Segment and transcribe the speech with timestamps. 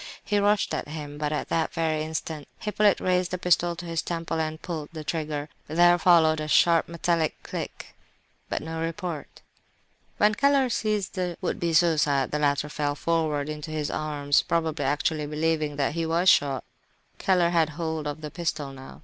[0.23, 4.01] He rushed at him, but at that very instant Hippolyte raised the pistol to his
[4.01, 5.47] temple and pulled the trigger.
[5.67, 7.93] There followed a sharp metallic click,
[8.49, 9.43] but no report.
[10.17, 14.85] When Keller seized the would be suicide, the latter fell forward into his arms, probably
[14.85, 16.63] actually believing that he was shot.
[17.19, 18.99] Keller had hold of the pistol now.